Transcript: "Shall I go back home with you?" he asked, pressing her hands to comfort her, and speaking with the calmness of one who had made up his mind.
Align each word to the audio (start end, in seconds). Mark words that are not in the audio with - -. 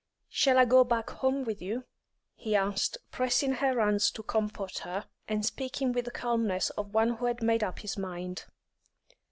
"Shall 0.31 0.57
I 0.57 0.65
go 0.65 0.83
back 0.83 1.11
home 1.11 1.43
with 1.43 1.61
you?" 1.61 1.85
he 2.33 2.55
asked, 2.55 2.97
pressing 3.11 3.51
her 3.51 3.79
hands 3.79 4.09
to 4.13 4.23
comfort 4.23 4.79
her, 4.79 5.05
and 5.27 5.45
speaking 5.45 5.91
with 5.91 6.05
the 6.05 6.09
calmness 6.09 6.71
of 6.71 6.95
one 6.95 7.17
who 7.17 7.25
had 7.27 7.43
made 7.43 7.63
up 7.63 7.77
his 7.77 7.99
mind. 7.99 8.45